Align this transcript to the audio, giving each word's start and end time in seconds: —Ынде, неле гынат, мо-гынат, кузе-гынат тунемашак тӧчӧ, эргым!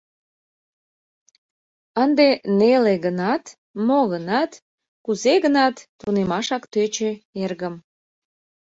—Ынде, 2.03 2.27
неле 2.59 2.93
гынат, 3.05 3.43
мо-гынат, 3.87 4.51
кузе-гынат 5.05 5.75
тунемашак 5.99 6.63
тӧчӧ, 6.73 7.09
эргым! 7.43 7.75